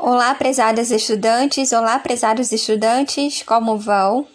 Olá, 0.00 0.32
prezadas 0.32 0.92
estudantes, 0.92 1.72
olá, 1.72 1.98
prezados 1.98 2.52
estudantes, 2.52 3.42
como 3.42 3.76
vão? 3.76 4.28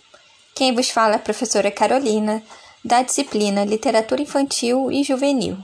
Quem 0.54 0.76
vos 0.76 0.90
fala 0.90 1.14
é 1.14 1.16
a 1.16 1.20
professora 1.20 1.72
Carolina, 1.72 2.44
da 2.84 3.02
disciplina 3.02 3.64
Literatura 3.64 4.22
Infantil 4.22 4.92
e 4.92 5.06
Juvenil. 5.06 5.58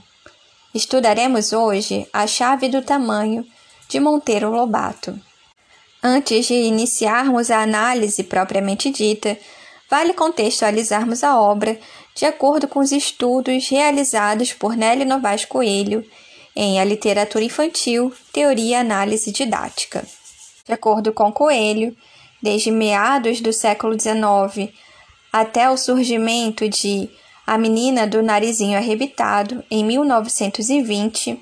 Estudaremos 0.74 1.52
hoje 1.52 2.08
a 2.14 2.26
chave 2.26 2.70
do 2.70 2.80
tamanho 2.80 3.46
de 3.90 4.00
Monteiro 4.00 4.50
Lobato. 4.50 5.20
Antes 6.02 6.46
de 6.46 6.54
iniciarmos 6.54 7.50
a 7.50 7.60
análise 7.60 8.24
propriamente 8.24 8.90
dita, 8.90 9.36
vale 9.90 10.14
contextualizarmos 10.14 11.22
a 11.22 11.38
obra 11.38 11.78
de 12.14 12.24
acordo 12.24 12.66
com 12.66 12.80
os 12.80 12.90
estudos 12.90 13.68
realizados 13.68 14.54
por 14.54 14.74
Nelly 14.78 15.04
Novaes 15.04 15.44
Coelho 15.44 16.02
em 16.54 16.80
A 16.80 16.84
Literatura 16.84 17.44
Infantil, 17.44 18.12
Teoria 18.32 18.76
e 18.76 18.80
Análise 18.80 19.30
Didática. 19.30 20.04
De 20.66 20.72
acordo 20.72 21.12
com 21.12 21.32
Coelho, 21.32 21.96
desde 22.42 22.70
meados 22.70 23.40
do 23.40 23.52
século 23.52 23.98
XIX 23.98 24.72
até 25.32 25.70
o 25.70 25.76
surgimento 25.76 26.68
de 26.68 27.08
A 27.46 27.56
Menina 27.56 28.06
do 28.06 28.22
Narizinho 28.22 28.76
Arrebitado, 28.76 29.64
em 29.70 29.84
1920, 29.84 31.40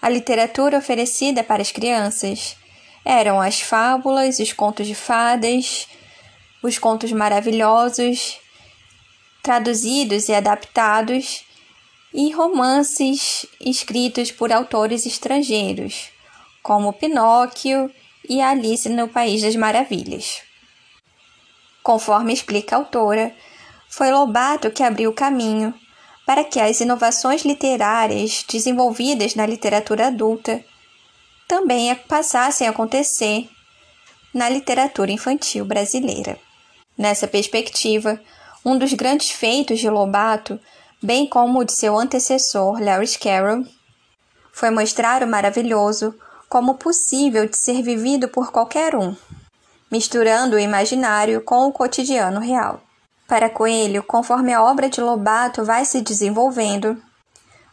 a 0.00 0.08
literatura 0.08 0.78
oferecida 0.78 1.42
para 1.42 1.60
as 1.60 1.72
crianças 1.72 2.56
eram 3.04 3.40
as 3.40 3.60
fábulas, 3.60 4.38
os 4.38 4.52
contos 4.52 4.86
de 4.86 4.94
fadas, 4.94 5.86
os 6.62 6.78
contos 6.78 7.12
maravilhosos, 7.12 8.38
traduzidos 9.42 10.28
e 10.28 10.34
adaptados, 10.34 11.44
e 12.12 12.32
romances 12.32 13.46
escritos 13.60 14.30
por 14.32 14.52
autores 14.52 15.06
estrangeiros, 15.06 16.10
como 16.62 16.92
Pinóquio 16.92 17.90
e 18.28 18.40
Alice 18.40 18.88
no 18.88 19.08
País 19.08 19.42
das 19.42 19.56
Maravilhas. 19.56 20.42
Conforme 21.82 22.32
explica 22.32 22.76
a 22.76 22.78
autora, 22.80 23.34
foi 23.88 24.10
Lobato 24.10 24.70
que 24.70 24.82
abriu 24.82 25.10
o 25.10 25.14
caminho 25.14 25.74
para 26.26 26.44
que 26.44 26.60
as 26.60 26.80
inovações 26.80 27.42
literárias 27.42 28.44
desenvolvidas 28.48 29.34
na 29.34 29.46
literatura 29.46 30.08
adulta 30.08 30.64
também 31.48 31.92
passassem 32.06 32.68
a 32.68 32.70
acontecer 32.70 33.48
na 34.32 34.48
literatura 34.48 35.10
infantil 35.10 35.64
brasileira. 35.64 36.38
Nessa 36.96 37.26
perspectiva, 37.26 38.20
um 38.64 38.78
dos 38.78 38.92
grandes 38.92 39.30
feitos 39.30 39.80
de 39.80 39.90
Lobato, 39.90 40.60
bem 41.02 41.26
como 41.26 41.60
o 41.60 41.64
de 41.64 41.72
seu 41.72 41.98
antecessor 41.98 42.78
Lewis 42.78 43.16
Carroll, 43.16 43.64
foi 44.52 44.70
mostrar 44.70 45.22
o 45.22 45.26
maravilhoso 45.26 46.14
como 46.48 46.74
possível 46.74 47.48
de 47.48 47.56
ser 47.56 47.82
vivido 47.82 48.28
por 48.28 48.50
qualquer 48.52 48.94
um, 48.94 49.16
misturando 49.90 50.56
o 50.56 50.58
imaginário 50.58 51.40
com 51.40 51.66
o 51.66 51.72
cotidiano 51.72 52.40
real. 52.40 52.80
Para 53.26 53.48
Coelho, 53.48 54.02
conforme 54.02 54.52
a 54.52 54.62
obra 54.62 54.90
de 54.90 55.00
Lobato 55.00 55.64
vai 55.64 55.84
se 55.84 56.00
desenvolvendo, 56.00 57.00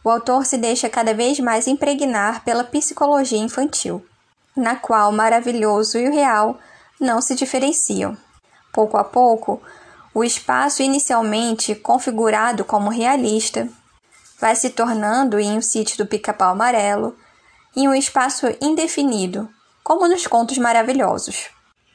o 0.04 0.10
autor 0.10 0.46
se 0.46 0.56
deixa 0.56 0.88
cada 0.88 1.12
vez 1.12 1.40
mais 1.40 1.66
impregnar 1.66 2.44
pela 2.44 2.64
psicologia 2.64 3.38
infantil, 3.38 4.04
na 4.56 4.76
qual 4.76 5.10
o 5.10 5.12
maravilhoso 5.12 5.98
e 5.98 6.08
o 6.08 6.12
real 6.12 6.56
não 7.00 7.20
se 7.20 7.34
diferenciam. 7.34 8.16
Pouco 8.72 8.96
a 8.96 9.04
pouco, 9.04 9.60
o 10.18 10.24
espaço 10.24 10.82
inicialmente 10.82 11.76
configurado 11.76 12.64
como 12.64 12.90
realista 12.90 13.68
vai 14.40 14.56
se 14.56 14.70
tornando 14.70 15.38
em 15.38 15.56
um 15.56 15.62
sítio 15.62 15.96
do 15.96 16.06
pica-pau 16.06 16.50
amarelo 16.50 17.16
em 17.76 17.86
um 17.86 17.94
espaço 17.94 18.46
indefinido, 18.60 19.48
como 19.84 20.08
nos 20.08 20.26
contos 20.26 20.58
maravilhosos, 20.58 21.46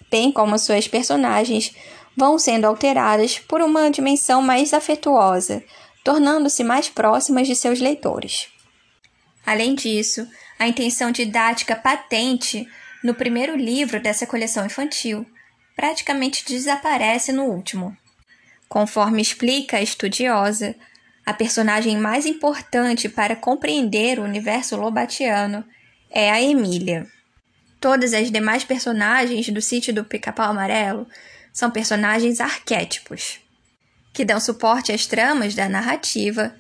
bem 0.10 0.32
como 0.32 0.58
suas 0.58 0.88
personagens 0.88 1.76
vão 2.16 2.40
sendo 2.40 2.64
alteradas 2.64 3.40
por 3.40 3.62
uma 3.62 3.92
dimensão 3.92 4.42
mais 4.42 4.74
afetuosa, 4.74 5.62
tornando-se 6.02 6.64
mais 6.64 6.88
próximas 6.88 7.46
de 7.46 7.58
seus 7.58 7.82
leitores. 7.82 8.48
Além 9.46 9.76
disso, 9.76 10.26
a 10.58 10.66
intenção 10.66 11.12
didática 11.12 11.76
patente 11.76 12.66
no 13.04 13.14
primeiro 13.14 13.58
livro 13.58 14.00
dessa 14.00 14.26
coleção 14.26 14.66
infantil 14.66 15.26
praticamente 15.76 16.46
desaparece 16.46 17.34
no 17.34 17.44
último. 17.44 17.98
Conforme 18.74 19.22
explica 19.22 19.78
a 19.78 19.84
estudiosa, 19.84 20.76
a 21.24 21.32
personagem 21.32 21.96
mais 21.96 22.26
importante 22.26 23.08
para 23.08 23.36
compreender 23.36 24.18
o 24.18 24.24
universo 24.24 24.76
lobatiano 24.76 25.64
é 26.10 26.32
a 26.32 26.42
Emília. 26.42 27.06
Todas 27.80 28.16
as 28.16 28.32
demais 28.32 28.64
personagens 28.64 29.48
do 29.50 29.62
sítio 29.62 29.94
do 29.94 30.04
Pica-Pau 30.04 30.50
Amarelo 30.50 31.08
são 31.54 31.70
personagens 31.70 32.42
arquétipos, 32.42 33.40
que 34.12 34.26
dão 34.26 34.40
suporte 34.40 34.92
às 34.92 35.06
tramas 35.06 35.54
da 35.54 35.70
narrativa 35.70 36.56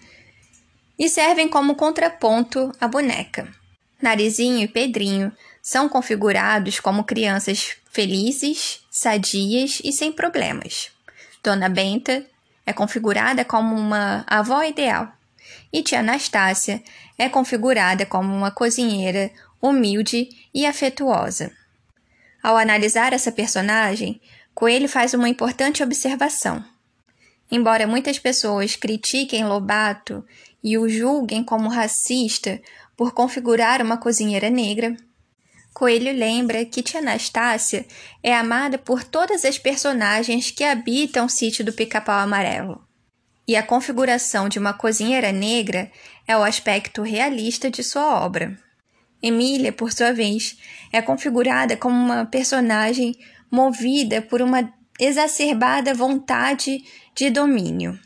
e 0.99 1.09
servem 1.09 1.49
como 1.49 1.73
contraponto 1.73 2.71
à 2.79 2.87
boneca. 2.87 3.51
Narizinho 3.99 4.59
e 4.59 4.67
Pedrinho 4.67 5.35
são 5.63 5.89
configurados 5.89 6.79
como 6.79 7.05
crianças 7.05 7.75
felizes, 7.89 8.81
sadias 8.91 9.81
e 9.83 9.91
sem 9.91 10.11
problemas. 10.11 10.92
Dona 11.43 11.67
Benta 11.67 12.25
é 12.65 12.71
configurada 12.71 13.43
como 13.43 13.75
uma 13.75 14.23
avó 14.27 14.63
ideal 14.63 15.11
e 15.71 15.83
tia 15.83 15.99
Anastácia 15.99 16.81
é 17.17 17.27
configurada 17.27 18.05
como 18.05 18.33
uma 18.33 18.49
cozinheira 18.49 19.29
humilde 19.61 20.29
e 20.53 20.65
afetuosa. 20.65 21.51
Ao 22.41 22.57
analisar 22.57 23.13
essa 23.13 23.31
personagem, 23.31 24.21
Coelho 24.53 24.87
faz 24.87 25.13
uma 25.13 25.29
importante 25.29 25.83
observação. 25.83 26.63
Embora 27.51 27.87
muitas 27.87 28.17
pessoas 28.19 28.75
critiquem 28.75 29.45
Lobato 29.45 30.25
e 30.63 30.77
o 30.77 30.87
julguem 30.87 31.43
como 31.43 31.69
racista 31.69 32.61
por 32.95 33.13
configurar 33.13 33.81
uma 33.81 33.97
cozinheira 33.97 34.49
negra, 34.49 34.95
Coelho 35.83 36.17
lembra 36.17 36.63
que 36.63 36.81
Tia 36.81 37.01
Anastácia 37.01 37.85
é 38.23 38.33
amada 38.33 38.77
por 38.77 39.03
todas 39.03 39.43
as 39.43 39.57
personagens 39.57 40.49
que 40.49 40.63
habitam 40.63 41.25
o 41.25 41.29
sítio 41.29 41.65
do 41.65 41.73
Pica-Pau 41.73 42.19
Amarelo. 42.19 42.81
E 43.45 43.57
a 43.57 43.61
configuração 43.61 44.47
de 44.47 44.57
uma 44.57 44.71
cozinheira 44.71 45.33
negra 45.33 45.91
é 46.25 46.37
o 46.37 46.41
aspecto 46.41 47.01
realista 47.01 47.69
de 47.69 47.83
sua 47.83 48.23
obra. 48.23 48.57
Emília, 49.21 49.73
por 49.73 49.91
sua 49.91 50.13
vez, 50.13 50.57
é 50.89 51.01
configurada 51.01 51.75
como 51.75 51.97
uma 51.97 52.25
personagem 52.25 53.19
movida 53.51 54.21
por 54.21 54.41
uma 54.41 54.73
exacerbada 54.97 55.93
vontade 55.93 56.81
de 57.13 57.29
domínio. 57.29 57.99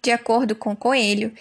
De 0.00 0.12
acordo 0.12 0.54
com 0.54 0.76
Coelho, 0.76 1.32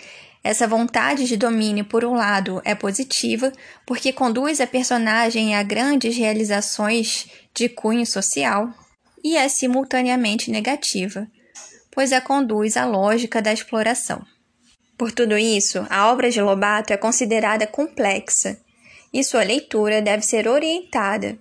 essa 0.47 0.65
vontade 0.65 1.25
de 1.25 1.35
domínio, 1.35 1.83
por 1.83 2.05
um 2.05 2.13
lado, 2.13 2.61
é 2.63 2.73
positiva, 2.73 3.51
porque 3.85 4.13
conduz 4.13 4.61
a 4.61 4.65
personagem 4.65 5.53
a 5.53 5.61
grandes 5.61 6.15
realizações 6.15 7.27
de 7.53 7.67
cunho 7.67 8.05
social, 8.05 8.73
e 9.21 9.35
é 9.35 9.49
simultaneamente 9.49 10.49
negativa, 10.49 11.27
pois 11.91 12.13
a 12.13 12.21
conduz 12.21 12.77
à 12.77 12.85
lógica 12.85 13.41
da 13.41 13.51
exploração. 13.51 14.25
Por 14.97 15.11
tudo 15.11 15.37
isso, 15.37 15.85
a 15.89 16.09
obra 16.09 16.31
de 16.31 16.41
Lobato 16.41 16.93
é 16.93 16.97
considerada 16.97 17.67
complexa 17.67 18.57
e 19.11 19.25
sua 19.25 19.43
leitura 19.43 20.01
deve 20.01 20.23
ser 20.23 20.47
orientada 20.47 21.37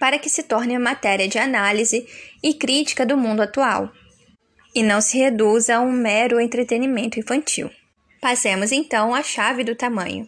para 0.00 0.18
que 0.18 0.30
se 0.30 0.42
torne 0.42 0.78
matéria 0.78 1.28
de 1.28 1.38
análise 1.38 2.06
e 2.42 2.54
crítica 2.54 3.04
do 3.04 3.16
mundo 3.16 3.42
atual, 3.42 3.92
e 4.74 4.82
não 4.82 5.02
se 5.02 5.18
reduza 5.18 5.76
a 5.76 5.80
um 5.80 5.92
mero 5.92 6.40
entretenimento 6.40 7.20
infantil. 7.20 7.70
Passemos 8.20 8.72
então 8.72 9.14
à 9.14 9.22
chave 9.22 9.62
do 9.62 9.74
tamanho. 9.74 10.26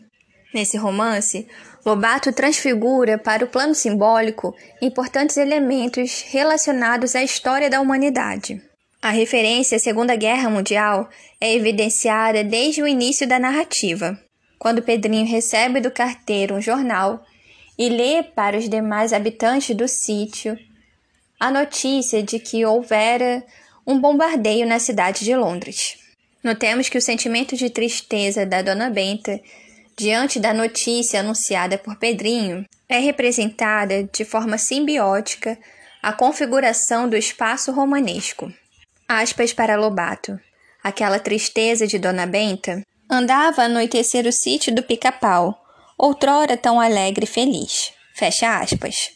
Nesse 0.52 0.76
romance, 0.76 1.46
Lobato 1.84 2.32
transfigura 2.32 3.18
para 3.18 3.44
o 3.44 3.48
plano 3.48 3.74
simbólico 3.74 4.54
importantes 4.80 5.36
elementos 5.36 6.24
relacionados 6.28 7.14
à 7.14 7.22
história 7.22 7.68
da 7.68 7.80
humanidade. 7.80 8.60
A 9.00 9.10
referência 9.10 9.76
à 9.76 9.78
Segunda 9.78 10.16
Guerra 10.16 10.50
Mundial 10.50 11.08
é 11.40 11.54
evidenciada 11.54 12.42
desde 12.42 12.82
o 12.82 12.88
início 12.88 13.28
da 13.28 13.38
narrativa, 13.38 14.18
quando 14.58 14.82
Pedrinho 14.82 15.26
recebe 15.26 15.80
do 15.80 15.90
carteiro 15.90 16.56
um 16.56 16.60
jornal 16.60 17.24
e 17.78 17.88
lê 17.88 18.22
para 18.22 18.58
os 18.58 18.68
demais 18.68 19.12
habitantes 19.12 19.76
do 19.76 19.86
sítio 19.86 20.58
a 21.38 21.50
notícia 21.50 22.22
de 22.22 22.40
que 22.40 22.66
houvera 22.66 23.44
um 23.86 24.00
bombardeio 24.00 24.66
na 24.66 24.80
cidade 24.80 25.24
de 25.24 25.36
Londres. 25.36 25.96
Notemos 26.48 26.88
que 26.88 26.96
o 26.96 27.02
sentimento 27.02 27.54
de 27.54 27.68
tristeza 27.68 28.46
da 28.46 28.62
dona 28.62 28.88
Benta 28.88 29.38
diante 29.94 30.40
da 30.40 30.54
notícia 30.54 31.20
anunciada 31.20 31.76
por 31.76 31.96
Pedrinho 31.96 32.64
é 32.88 32.98
representada 32.98 34.04
de 34.04 34.24
forma 34.24 34.56
simbiótica 34.56 35.58
a 36.02 36.10
configuração 36.10 37.06
do 37.06 37.18
espaço 37.18 37.70
romanesco. 37.70 38.50
Aspas 39.06 39.52
para 39.52 39.76
Lobato. 39.76 40.40
Aquela 40.82 41.18
tristeza 41.18 41.86
de 41.86 41.98
Dona 41.98 42.24
Benta 42.24 42.80
andava 43.10 43.60
a 43.60 43.64
anoitecer 43.66 44.26
o 44.26 44.32
sítio 44.32 44.74
do 44.74 44.82
pica-pau, 44.82 45.54
outrora 45.98 46.56
tão 46.56 46.80
alegre 46.80 47.24
e 47.24 47.28
feliz. 47.28 47.92
Fecha 48.14 48.58
aspas. 48.58 49.10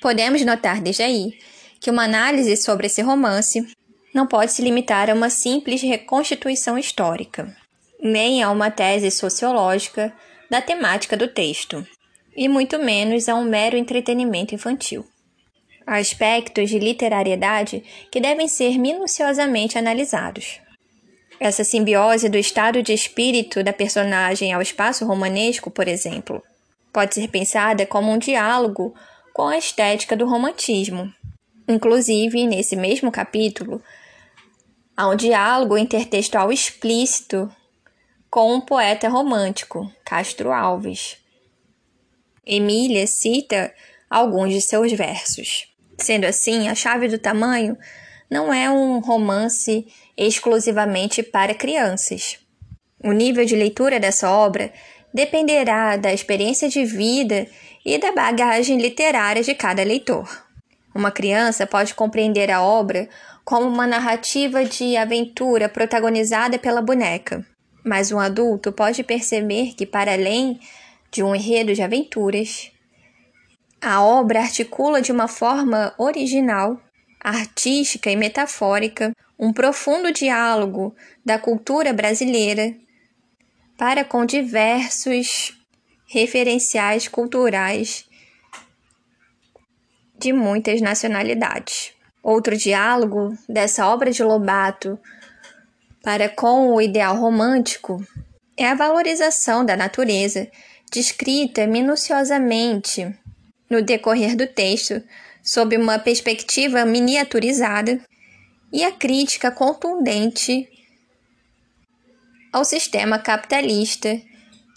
Podemos 0.00 0.42
notar 0.42 0.80
desde 0.80 1.02
aí 1.02 1.38
que 1.78 1.90
uma 1.90 2.04
análise 2.04 2.56
sobre 2.56 2.86
esse 2.86 3.02
romance 3.02 3.62
não 4.14 4.26
pode 4.26 4.52
se 4.52 4.62
limitar 4.62 5.08
a 5.08 5.14
uma 5.14 5.30
simples 5.30 5.82
reconstituição 5.82 6.78
histórica, 6.78 7.56
nem 8.00 8.42
a 8.42 8.50
uma 8.50 8.70
tese 8.70 9.10
sociológica 9.10 10.12
da 10.50 10.60
temática 10.60 11.16
do 11.16 11.28
texto, 11.28 11.86
e 12.36 12.48
muito 12.48 12.78
menos 12.78 13.28
a 13.28 13.34
um 13.34 13.44
mero 13.44 13.76
entretenimento 13.76 14.54
infantil. 14.54 15.06
Há 15.86 15.96
aspectos 15.96 16.70
de 16.70 16.78
literariedade 16.78 17.82
que 18.10 18.20
devem 18.20 18.48
ser 18.48 18.78
minuciosamente 18.78 19.78
analisados. 19.78 20.60
Essa 21.40 21.64
simbiose 21.64 22.28
do 22.28 22.38
estado 22.38 22.82
de 22.82 22.92
espírito 22.92 23.64
da 23.64 23.72
personagem 23.72 24.52
ao 24.52 24.62
espaço 24.62 25.04
romanesco, 25.04 25.70
por 25.70 25.88
exemplo, 25.88 26.42
pode 26.92 27.14
ser 27.14 27.28
pensada 27.28 27.84
como 27.84 28.12
um 28.12 28.18
diálogo 28.18 28.94
com 29.32 29.48
a 29.48 29.58
estética 29.58 30.16
do 30.16 30.26
romantismo. 30.26 31.12
Inclusive, 31.66 32.46
nesse 32.46 32.76
mesmo 32.76 33.10
capítulo, 33.10 33.82
há 35.02 35.08
um 35.08 35.16
diálogo 35.16 35.76
intertextual 35.76 36.52
explícito 36.52 37.50
com 38.30 38.54
um 38.54 38.60
poeta 38.60 39.08
romântico, 39.08 39.92
Castro 40.04 40.52
Alves. 40.52 41.16
Emília 42.46 43.04
cita 43.08 43.74
alguns 44.08 44.52
de 44.52 44.60
seus 44.60 44.92
versos. 44.92 45.66
Sendo 45.98 46.24
assim, 46.24 46.68
A 46.68 46.76
Chave 46.76 47.08
do 47.08 47.18
Tamanho 47.18 47.76
não 48.30 48.54
é 48.54 48.70
um 48.70 49.00
romance 49.00 49.88
exclusivamente 50.16 51.20
para 51.20 51.52
crianças. 51.52 52.38
O 53.02 53.10
nível 53.10 53.44
de 53.44 53.56
leitura 53.56 53.98
dessa 53.98 54.30
obra 54.30 54.72
dependerá 55.12 55.96
da 55.96 56.12
experiência 56.12 56.68
de 56.68 56.84
vida 56.84 57.48
e 57.84 57.98
da 57.98 58.12
bagagem 58.12 58.80
literária 58.80 59.42
de 59.42 59.52
cada 59.52 59.82
leitor. 59.82 60.46
Uma 60.94 61.10
criança 61.10 61.66
pode 61.66 61.92
compreender 61.92 62.52
a 62.52 62.62
obra 62.62 63.08
como 63.44 63.66
uma 63.66 63.86
narrativa 63.86 64.64
de 64.64 64.96
aventura 64.96 65.68
protagonizada 65.68 66.58
pela 66.58 66.80
boneca, 66.80 67.44
mas 67.84 68.12
um 68.12 68.18
adulto 68.18 68.72
pode 68.72 69.02
perceber 69.02 69.74
que, 69.74 69.84
para 69.84 70.12
além 70.12 70.60
de 71.10 71.22
um 71.22 71.34
enredo 71.34 71.74
de 71.74 71.82
aventuras, 71.82 72.70
a 73.80 74.02
obra 74.02 74.40
articula 74.40 75.02
de 75.02 75.10
uma 75.10 75.26
forma 75.26 75.92
original, 75.98 76.80
artística 77.20 78.10
e 78.10 78.16
metafórica 78.16 79.12
um 79.38 79.52
profundo 79.52 80.12
diálogo 80.12 80.94
da 81.24 81.36
cultura 81.36 81.92
brasileira 81.92 82.76
para 83.76 84.04
com 84.04 84.24
diversos 84.24 85.58
referenciais 86.06 87.08
culturais 87.08 88.08
de 90.16 90.32
muitas 90.32 90.80
nacionalidades. 90.80 91.92
Outro 92.22 92.56
diálogo 92.56 93.36
dessa 93.48 93.88
obra 93.88 94.10
de 94.10 94.22
Lobato 94.22 94.98
para 96.02 96.28
com 96.28 96.72
o 96.72 96.80
ideal 96.80 97.16
romântico 97.16 98.04
é 98.56 98.66
a 98.68 98.74
valorização 98.74 99.64
da 99.64 99.76
natureza, 99.76 100.48
descrita 100.90 101.66
minuciosamente 101.66 103.12
no 103.68 103.82
decorrer 103.82 104.36
do 104.36 104.46
texto, 104.46 105.02
sob 105.42 105.76
uma 105.76 105.98
perspectiva 105.98 106.84
miniaturizada, 106.84 108.00
e 108.72 108.84
a 108.84 108.92
crítica 108.92 109.50
contundente 109.50 110.68
ao 112.52 112.64
sistema 112.64 113.18
capitalista 113.18 114.20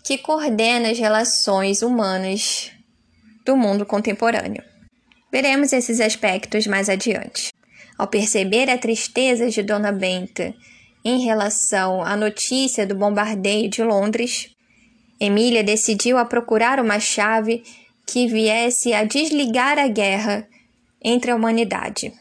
que 0.03 0.17
coordena 0.17 0.91
as 0.91 0.99
relações 0.99 1.81
humanas 1.81 2.71
do 3.45 3.55
mundo 3.55 3.85
contemporâneo. 3.85 4.74
Veremos 5.35 5.73
esses 5.73 5.99
aspectos 5.99 6.65
mais 6.65 6.87
adiante. 6.87 7.51
Ao 7.97 8.07
perceber 8.07 8.69
a 8.69 8.77
tristeza 8.77 9.49
de 9.49 9.61
Dona 9.61 9.91
Benta 9.91 10.53
em 11.03 11.25
relação 11.25 12.01
à 12.01 12.15
notícia 12.15 12.87
do 12.87 12.95
bombardeio 12.95 13.69
de 13.69 13.83
Londres, 13.83 14.49
Emília 15.19 15.61
decidiu 15.61 16.17
a 16.17 16.23
procurar 16.23 16.79
uma 16.79 17.01
chave 17.01 17.63
que 18.07 18.27
viesse 18.27 18.93
a 18.93 19.03
desligar 19.03 19.77
a 19.77 19.89
guerra 19.89 20.47
entre 21.03 21.31
a 21.31 21.35
humanidade. 21.35 22.13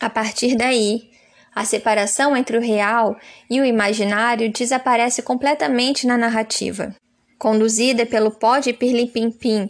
A 0.00 0.08
partir 0.08 0.54
daí, 0.54 1.10
a 1.52 1.64
separação 1.64 2.36
entre 2.36 2.56
o 2.56 2.60
real 2.60 3.16
e 3.50 3.60
o 3.60 3.64
imaginário 3.64 4.48
desaparece 4.48 5.22
completamente 5.22 6.06
na 6.06 6.16
narrativa. 6.16 6.94
Conduzida 7.36 8.06
pelo 8.06 8.30
pó 8.30 8.60
de 8.60 8.72
Pirlimpimpim 8.72 9.68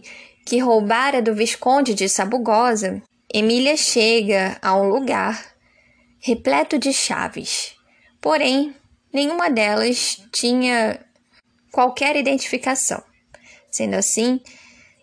que 0.50 0.58
roubara 0.58 1.22
do 1.22 1.32
Visconde 1.32 1.94
de 1.94 2.08
Sabugosa, 2.08 3.00
Emília 3.32 3.76
chega 3.76 4.58
a 4.60 4.74
um 4.74 4.88
lugar 4.88 5.54
repleto 6.18 6.76
de 6.76 6.92
chaves. 6.92 7.76
Porém, 8.20 8.74
nenhuma 9.12 9.48
delas 9.48 10.20
tinha 10.32 10.98
qualquer 11.70 12.16
identificação. 12.16 13.00
Sendo 13.70 13.94
assim, 13.94 14.40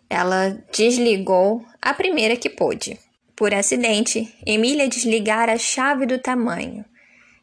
ela 0.09 0.49
desligou 0.69 1.65
a 1.81 1.93
primeira 1.93 2.35
que 2.35 2.49
pôde. 2.49 2.99
Por 3.33 3.53
acidente, 3.53 4.35
Emília 4.45 4.89
desligara 4.89 5.53
a 5.53 5.57
chave 5.57 6.05
do 6.05 6.19
tamanho, 6.19 6.83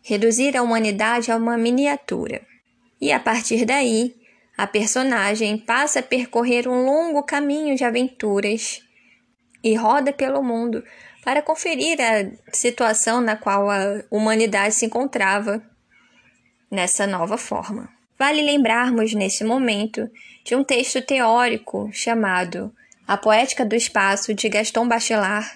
reduzir 0.02 0.54
a 0.58 0.62
humanidade 0.62 1.32
a 1.32 1.38
uma 1.38 1.56
miniatura. 1.56 2.42
E 3.00 3.10
a 3.10 3.18
partir 3.18 3.64
daí, 3.64 4.14
a 4.56 4.66
personagem 4.66 5.58
passa 5.58 5.98
a 5.98 6.02
percorrer 6.02 6.68
um 6.68 6.84
longo 6.84 7.22
caminho 7.22 7.76
de 7.76 7.84
aventuras 7.84 8.82
e 9.62 9.74
roda 9.74 10.12
pelo 10.12 10.42
mundo 10.42 10.84
para 11.24 11.42
conferir 11.42 11.98
a 12.00 12.30
situação 12.52 13.20
na 13.20 13.34
qual 13.36 13.70
a 13.70 14.04
humanidade 14.10 14.74
se 14.74 14.86
encontrava 14.86 15.62
nessa 16.70 17.06
nova 17.06 17.36
forma. 17.36 17.88
Vale 18.18 18.42
lembrarmos 18.42 19.12
nesse 19.14 19.42
momento 19.42 20.08
de 20.44 20.54
um 20.54 20.62
texto 20.62 21.02
teórico 21.02 21.90
chamado 21.92 22.72
A 23.08 23.16
Poética 23.16 23.64
do 23.64 23.74
Espaço 23.74 24.34
de 24.34 24.48
Gaston 24.48 24.86
Bachelard, 24.86 25.48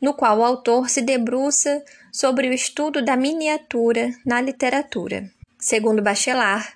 no 0.00 0.14
qual 0.14 0.38
o 0.38 0.44
autor 0.44 0.88
se 0.88 1.00
debruça 1.00 1.82
sobre 2.12 2.48
o 2.48 2.52
estudo 2.52 3.04
da 3.04 3.16
miniatura 3.16 4.10
na 4.26 4.40
literatura. 4.40 5.30
Segundo 5.58 6.02
Bachelard, 6.02 6.66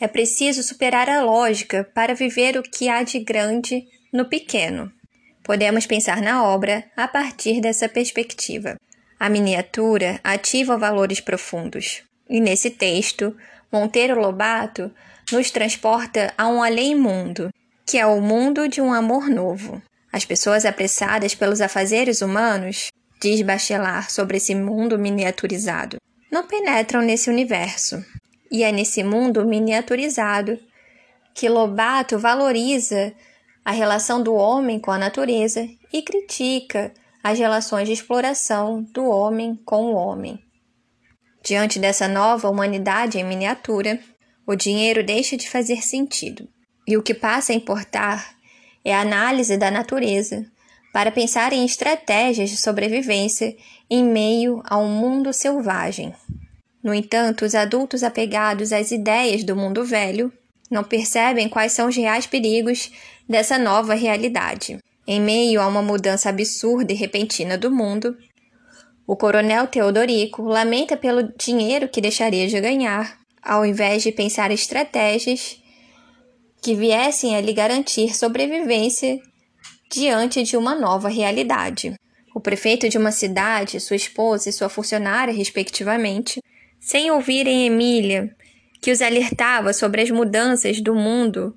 é 0.00 0.08
preciso 0.08 0.62
superar 0.62 1.08
a 1.10 1.22
lógica 1.22 1.88
para 1.94 2.14
viver 2.14 2.56
o 2.56 2.62
que 2.62 2.88
há 2.88 3.02
de 3.02 3.18
grande 3.18 3.86
no 4.12 4.24
pequeno. 4.24 4.90
Podemos 5.42 5.86
pensar 5.86 6.22
na 6.22 6.42
obra 6.42 6.84
a 6.96 7.06
partir 7.06 7.60
dessa 7.60 7.88
perspectiva. 7.88 8.76
A 9.18 9.28
miniatura 9.28 10.18
ativa 10.24 10.78
valores 10.78 11.20
profundos. 11.20 12.02
E 12.28 12.40
nesse 12.40 12.70
texto, 12.70 13.36
Monteiro 13.70 14.18
Lobato 14.18 14.90
nos 15.30 15.50
transporta 15.50 16.32
a 16.38 16.48
um 16.48 16.62
além-mundo, 16.62 17.50
que 17.84 17.98
é 17.98 18.06
o 18.06 18.20
mundo 18.20 18.68
de 18.68 18.80
um 18.80 18.92
amor 18.92 19.28
novo. 19.28 19.82
As 20.12 20.24
pessoas 20.24 20.64
apressadas 20.64 21.34
pelos 21.34 21.60
afazeres 21.60 22.22
humanos, 22.22 22.88
diz 23.20 23.42
Bachelard 23.42 24.10
sobre 24.10 24.38
esse 24.38 24.54
mundo 24.54 24.98
miniaturizado, 24.98 25.98
não 26.30 26.46
penetram 26.46 27.02
nesse 27.02 27.28
universo, 27.28 28.04
e 28.50 28.62
é 28.62 28.72
nesse 28.72 29.02
mundo 29.02 29.44
miniaturizado 29.44 30.58
que 31.34 31.48
Lobato 31.48 32.18
valoriza 32.18 33.12
a 33.64 33.70
relação 33.70 34.22
do 34.22 34.34
homem 34.34 34.78
com 34.78 34.90
a 34.90 34.98
natureza 34.98 35.68
e 35.92 36.02
critica 36.02 36.92
as 37.22 37.38
relações 37.38 37.86
de 37.86 37.92
exploração 37.92 38.82
do 38.82 39.04
homem 39.04 39.54
com 39.64 39.92
o 39.92 39.94
homem. 39.94 40.38
Diante 41.42 41.78
dessa 41.78 42.08
nova 42.08 42.48
humanidade 42.48 43.18
em 43.18 43.24
miniatura, 43.24 43.98
o 44.46 44.54
dinheiro 44.54 45.04
deixa 45.04 45.36
de 45.36 45.48
fazer 45.48 45.82
sentido 45.82 46.48
e 46.86 46.96
o 46.96 47.02
que 47.02 47.14
passa 47.14 47.52
a 47.52 47.56
importar 47.56 48.34
é 48.84 48.94
a 48.94 49.00
análise 49.00 49.56
da 49.56 49.70
natureza 49.70 50.44
para 50.92 51.12
pensar 51.12 51.52
em 51.52 51.64
estratégias 51.64 52.50
de 52.50 52.56
sobrevivência 52.56 53.56
em 53.88 54.04
meio 54.04 54.60
a 54.64 54.76
um 54.76 54.88
mundo 54.88 55.32
selvagem. 55.32 56.12
No 56.82 56.94
entanto, 56.94 57.44
os 57.44 57.54
adultos 57.54 58.02
apegados 58.02 58.72
às 58.72 58.90
ideias 58.90 59.44
do 59.44 59.54
mundo 59.54 59.84
velho 59.84 60.32
não 60.70 60.84
percebem 60.84 61.48
quais 61.48 61.72
são 61.72 61.88
os 61.88 61.96
reais 61.96 62.26
perigos 62.26 62.90
dessa 63.28 63.58
nova 63.58 63.94
realidade. 63.94 64.78
Em 65.06 65.20
meio 65.20 65.60
a 65.60 65.66
uma 65.66 65.82
mudança 65.82 66.28
absurda 66.28 66.92
e 66.92 66.96
repentina 66.96 67.58
do 67.58 67.70
mundo, 67.70 68.16
o 69.06 69.16
coronel 69.16 69.66
Teodorico 69.66 70.42
lamenta 70.42 70.96
pelo 70.96 71.32
dinheiro 71.36 71.88
que 71.88 72.00
deixaria 72.00 72.46
de 72.46 72.60
ganhar, 72.60 73.18
ao 73.42 73.66
invés 73.66 74.02
de 74.02 74.12
pensar 74.12 74.52
estratégias 74.52 75.60
que 76.62 76.74
viessem 76.74 77.34
a 77.34 77.40
lhe 77.40 77.52
garantir 77.52 78.14
sobrevivência 78.14 79.18
diante 79.90 80.42
de 80.44 80.56
uma 80.56 80.74
nova 80.74 81.08
realidade. 81.08 81.94
O 82.34 82.40
prefeito 82.40 82.88
de 82.88 82.96
uma 82.96 83.10
cidade, 83.10 83.80
sua 83.80 83.96
esposa 83.96 84.48
e 84.48 84.52
sua 84.52 84.68
funcionária, 84.68 85.34
respectivamente, 85.34 86.40
sem 86.80 87.10
ouvirem 87.10 87.66
Emília, 87.66 88.34
que 88.80 88.90
os 88.90 89.02
alertava 89.02 89.72
sobre 89.72 90.00
as 90.00 90.10
mudanças 90.10 90.80
do 90.80 90.94
mundo 90.94 91.56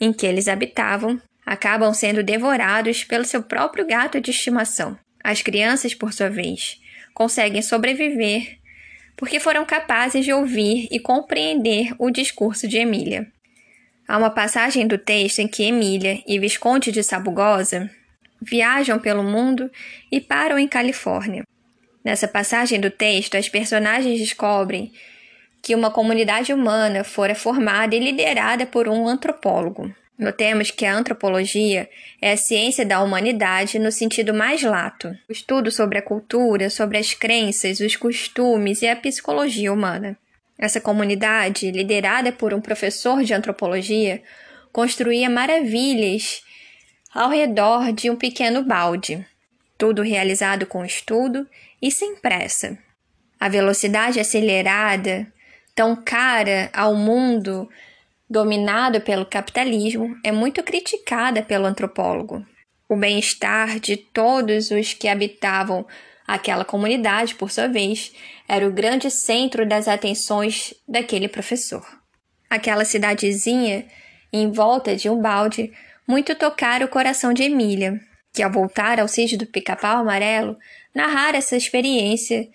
em 0.00 0.12
que 0.12 0.26
eles 0.26 0.48
habitavam, 0.48 1.22
acabam 1.46 1.94
sendo 1.94 2.24
devorados 2.24 3.04
pelo 3.04 3.24
seu 3.24 3.42
próprio 3.42 3.86
gato 3.86 4.20
de 4.20 4.32
estimação. 4.32 4.98
As 5.22 5.40
crianças, 5.40 5.94
por 5.94 6.12
sua 6.12 6.28
vez, 6.28 6.80
conseguem 7.14 7.62
sobreviver 7.62 8.58
porque 9.16 9.38
foram 9.38 9.64
capazes 9.64 10.24
de 10.24 10.32
ouvir 10.32 10.88
e 10.90 10.98
compreender 10.98 11.94
o 11.96 12.10
discurso 12.10 12.66
de 12.66 12.78
Emília. 12.78 13.30
Há 14.08 14.18
uma 14.18 14.30
passagem 14.30 14.86
do 14.86 14.98
texto 14.98 15.38
em 15.38 15.46
que 15.46 15.62
Emília 15.62 16.20
e 16.26 16.40
Visconde 16.40 16.90
de 16.90 17.04
Sabugosa 17.04 17.88
viajam 18.40 18.98
pelo 18.98 19.22
mundo 19.22 19.70
e 20.10 20.20
param 20.20 20.58
em 20.58 20.66
Califórnia. 20.66 21.44
Nessa 22.04 22.26
passagem 22.26 22.80
do 22.80 22.90
texto, 22.90 23.36
as 23.36 23.48
personagens 23.48 24.18
descobrem 24.18 24.92
que 25.62 25.74
uma 25.74 25.90
comunidade 25.90 26.52
humana 26.52 27.04
fora 27.04 27.34
formada 27.34 27.94
e 27.94 28.00
liderada 28.00 28.66
por 28.66 28.88
um 28.88 29.06
antropólogo. 29.06 29.94
Notemos 30.18 30.70
que 30.70 30.84
a 30.84 30.94
antropologia 30.94 31.88
é 32.20 32.32
a 32.32 32.36
ciência 32.36 32.84
da 32.84 33.02
humanidade 33.02 33.78
no 33.78 33.90
sentido 33.90 34.34
mais 34.34 34.62
lato, 34.62 35.16
o 35.28 35.32
estudo 35.32 35.70
sobre 35.70 35.98
a 35.98 36.02
cultura, 36.02 36.68
sobre 36.68 36.98
as 36.98 37.14
crenças, 37.14 37.80
os 37.80 37.96
costumes 37.96 38.82
e 38.82 38.88
a 38.88 38.96
psicologia 38.96 39.72
humana. 39.72 40.16
Essa 40.58 40.80
comunidade, 40.80 41.70
liderada 41.70 42.30
por 42.30 42.52
um 42.52 42.60
professor 42.60 43.24
de 43.24 43.32
antropologia, 43.32 44.22
construía 44.70 45.30
maravilhas 45.30 46.42
ao 47.14 47.30
redor 47.30 47.92
de 47.92 48.10
um 48.10 48.16
pequeno 48.16 48.62
balde, 48.62 49.26
tudo 49.76 50.02
realizado 50.02 50.66
com 50.66 50.84
estudo 50.84 51.48
e 51.82 51.90
sem 51.90 52.14
pressa. 52.14 52.78
A 53.40 53.48
velocidade 53.48 54.20
acelerada, 54.20 55.26
tão 55.74 55.96
cara 55.96 56.70
ao 56.72 56.94
mundo 56.94 57.68
dominado 58.30 59.00
pelo 59.00 59.26
capitalismo, 59.26 60.16
é 60.24 60.30
muito 60.30 60.62
criticada 60.62 61.42
pelo 61.42 61.66
antropólogo. 61.66 62.46
O 62.88 62.94
bem-estar 62.94 63.80
de 63.80 63.96
todos 63.96 64.70
os 64.70 64.94
que 64.94 65.08
habitavam 65.08 65.84
aquela 66.26 66.64
comunidade, 66.64 67.34
por 67.34 67.50
sua 67.50 67.66
vez, 67.66 68.12
era 68.48 68.66
o 68.66 68.72
grande 68.72 69.10
centro 69.10 69.66
das 69.66 69.88
atenções 69.88 70.72
daquele 70.86 71.28
professor. 71.28 71.84
Aquela 72.48 72.84
cidadezinha, 72.84 73.86
em 74.32 74.50
volta 74.50 74.94
de 74.94 75.10
um 75.10 75.20
balde, 75.20 75.72
muito 76.06 76.34
tocara 76.34 76.84
o 76.84 76.88
coração 76.88 77.32
de 77.32 77.42
Emília, 77.42 78.00
que, 78.32 78.42
ao 78.42 78.50
voltar 78.50 79.00
ao 79.00 79.08
sítio 79.08 79.36
do 79.36 79.46
Pica-Pau 79.46 79.98
Amarelo, 79.98 80.56
narrara 80.94 81.38
essa 81.38 81.56
experiência 81.56 82.48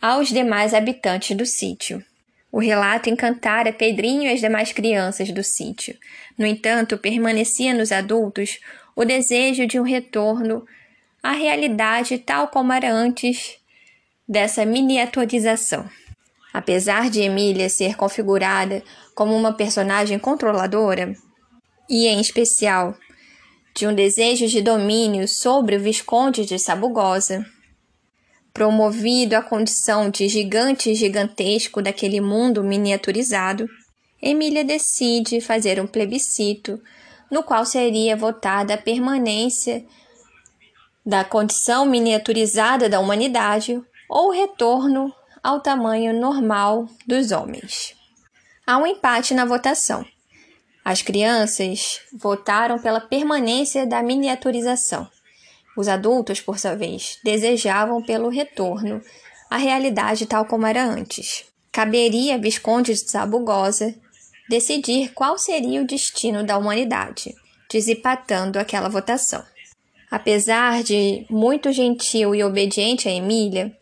aos 0.00 0.28
demais 0.28 0.74
habitantes 0.74 1.36
do 1.36 1.44
sítio. 1.46 2.04
O 2.50 2.58
relato 2.58 3.10
encantara 3.10 3.72
Pedrinho 3.72 4.22
e 4.22 4.32
as 4.32 4.40
demais 4.40 4.72
crianças 4.72 5.30
do 5.30 5.42
sítio. 5.42 5.96
No 6.38 6.46
entanto, 6.46 6.96
permanecia 6.96 7.74
nos 7.74 7.92
adultos 7.92 8.58
o 8.94 9.04
desejo 9.04 9.66
de 9.66 9.78
um 9.78 9.82
retorno 9.82 10.66
à 11.22 11.32
realidade 11.32 12.18
tal 12.18 12.48
como 12.48 12.72
era 12.72 12.90
antes 12.90 13.58
dessa 14.28 14.64
miniaturização. 14.64 15.88
Apesar 16.52 17.10
de 17.10 17.20
Emília 17.20 17.68
ser 17.68 17.96
configurada 17.96 18.82
como 19.14 19.36
uma 19.36 19.52
personagem 19.52 20.18
controladora, 20.18 21.14
e 21.88 22.06
em 22.06 22.20
especial 22.20 22.96
de 23.74 23.86
um 23.86 23.94
desejo 23.94 24.46
de 24.46 24.62
domínio 24.62 25.28
sobre 25.28 25.76
o 25.76 25.80
Visconde 25.80 26.46
de 26.46 26.58
Sabugosa, 26.58 27.44
promovido 28.56 29.36
à 29.36 29.42
condição 29.42 30.08
de 30.08 30.30
gigante 30.30 30.94
gigantesco 30.94 31.82
daquele 31.82 32.22
mundo 32.22 32.64
miniaturizado, 32.64 33.68
Emília 34.20 34.64
decide 34.64 35.42
fazer 35.42 35.78
um 35.78 35.86
plebiscito 35.86 36.80
no 37.30 37.42
qual 37.42 37.66
seria 37.66 38.16
votada 38.16 38.72
a 38.72 38.78
permanência 38.78 39.84
da 41.04 41.22
condição 41.22 41.84
miniaturizada 41.84 42.88
da 42.88 42.98
humanidade 42.98 43.78
ou 44.08 44.28
o 44.28 44.32
retorno 44.32 45.12
ao 45.42 45.60
tamanho 45.60 46.18
normal 46.18 46.88
dos 47.06 47.32
homens. 47.32 47.94
Há 48.66 48.78
um 48.78 48.86
empate 48.86 49.34
na 49.34 49.44
votação. 49.44 50.02
As 50.82 51.02
crianças 51.02 52.00
votaram 52.10 52.78
pela 52.78 53.02
permanência 53.02 53.86
da 53.86 54.02
miniaturização. 54.02 55.06
Os 55.76 55.88
adultos, 55.88 56.40
por 56.40 56.58
sua 56.58 56.74
vez, 56.74 57.18
desejavam 57.22 58.02
pelo 58.02 58.28
retorno 58.28 59.00
à 59.50 59.56
realidade 59.56 60.26
tal 60.26 60.46
como 60.46 60.66
era 60.66 60.84
antes. 60.84 61.44
Caberia 61.70 62.36
a 62.36 62.38
Visconde 62.38 62.94
de 62.94 63.10
Sabugosa 63.10 63.94
decidir 64.48 65.12
qual 65.12 65.36
seria 65.36 65.82
o 65.82 65.86
destino 65.86 66.42
da 66.42 66.56
humanidade, 66.56 67.34
dissipatando 67.70 68.58
aquela 68.58 68.88
votação. 68.88 69.44
Apesar 70.10 70.82
de 70.82 71.26
muito 71.28 71.72
gentil 71.72 72.34
e 72.34 72.42
obediente 72.42 73.08
a 73.08 73.12
Emília, 73.12 73.76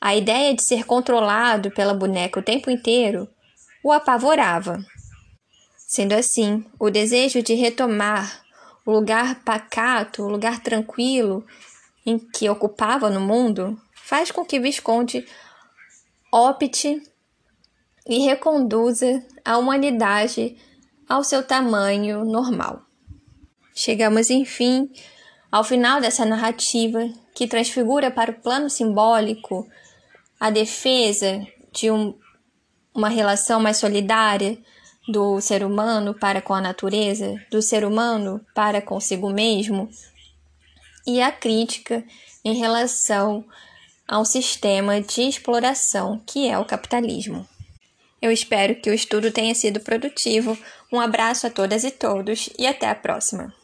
a 0.00 0.16
ideia 0.16 0.54
de 0.54 0.62
ser 0.62 0.84
controlado 0.84 1.70
pela 1.70 1.94
boneca 1.94 2.40
o 2.40 2.42
tempo 2.42 2.70
inteiro 2.70 3.28
o 3.82 3.92
apavorava 3.92 4.84
Sendo 5.90 6.12
assim, 6.12 6.64
o 6.78 6.88
desejo 6.88 7.42
de 7.42 7.54
retomar 7.54 8.42
o 8.84 8.92
lugar 8.92 9.42
pacato, 9.44 10.22
o 10.22 10.28
lugar 10.28 10.62
tranquilo 10.62 11.44
em 12.04 12.18
que 12.18 12.48
ocupava 12.48 13.10
no 13.10 13.20
mundo, 13.20 13.80
faz 13.94 14.30
com 14.30 14.44
que 14.44 14.58
Visconde 14.58 15.26
opte 16.32 17.02
e 18.06 18.18
reconduza 18.20 19.24
a 19.44 19.58
humanidade 19.58 20.56
ao 21.08 21.22
seu 21.22 21.42
tamanho 21.42 22.24
normal. 22.24 22.82
Chegamos, 23.74 24.30
enfim, 24.30 24.90
ao 25.50 25.64
final 25.64 26.00
dessa 26.00 26.24
narrativa 26.24 27.08
que 27.34 27.46
transfigura 27.46 28.10
para 28.10 28.30
o 28.30 28.40
plano 28.40 28.70
simbólico 28.70 29.66
a 30.38 30.50
defesa 30.50 31.44
de 31.72 31.90
um, 31.90 32.14
uma 32.94 33.08
relação 33.08 33.60
mais 33.60 33.76
solidária, 33.76 34.58
do 35.10 35.40
ser 35.40 35.64
humano 35.64 36.14
para 36.14 36.40
com 36.40 36.54
a 36.54 36.60
natureza, 36.60 37.34
do 37.50 37.60
ser 37.60 37.84
humano 37.84 38.40
para 38.54 38.80
consigo 38.80 39.30
mesmo, 39.30 39.88
e 41.06 41.20
a 41.20 41.32
crítica 41.32 42.04
em 42.44 42.54
relação 42.54 43.44
ao 44.06 44.24
sistema 44.24 45.00
de 45.00 45.22
exploração 45.22 46.20
que 46.26 46.48
é 46.48 46.58
o 46.58 46.64
capitalismo. 46.64 47.46
Eu 48.20 48.30
espero 48.30 48.74
que 48.74 48.90
o 48.90 48.94
estudo 48.94 49.30
tenha 49.30 49.54
sido 49.54 49.80
produtivo. 49.80 50.58
Um 50.92 51.00
abraço 51.00 51.46
a 51.46 51.50
todas 51.50 51.84
e 51.84 51.90
todos 51.90 52.50
e 52.58 52.66
até 52.66 52.88
a 52.88 52.94
próxima. 52.94 53.54